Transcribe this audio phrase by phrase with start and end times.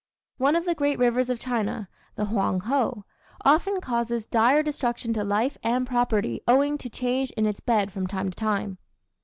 [0.39, 3.03] One of the great rivers of China the Hwangho
[3.45, 8.07] often causes dire destruction to life and property owing to change in its bed from
[8.07, 8.79] time to time.